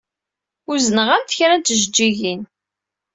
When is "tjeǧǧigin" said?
1.61-2.41